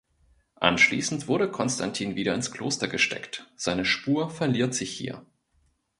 [0.55, 5.23] Anschließend wurde Konstantin wieder ins Kloster gesteckt; seine Spur verliert sich hier.